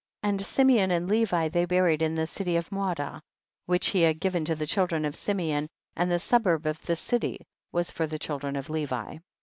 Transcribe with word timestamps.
41. 0.23 0.33
And 0.33 0.41
Simeon 0.43 0.89
and 0.89 1.07
Levi 1.07 1.47
they 1.49 1.65
buried 1.65 2.01
in 2.01 2.15
the 2.15 2.25
city 2.25 2.59
Mauda, 2.71 3.21
which 3.67 3.89
he 3.89 4.01
had 4.01 4.19
given 4.19 4.43
to 4.45 4.55
the 4.55 4.65
children 4.65 5.05
of 5.05 5.15
Simeon, 5.15 5.67
and 5.95 6.09
the 6.11 6.17
suburb 6.17 6.65
of 6.65 6.81
the 6.83 6.95
city 6.95 7.45
was 7.71 7.91
for 7.91 8.07
the 8.07 8.17
children 8.17 8.55
of 8.55 8.67
Levi. 8.67 9.19